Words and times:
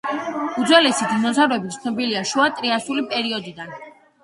უძველესი 0.63 1.09
დინოზავრები 1.11 1.75
ცნობილია 1.77 2.25
შუა 2.33 2.49
ტრიასული 2.57 3.07
პერიოდიდან. 3.15 3.79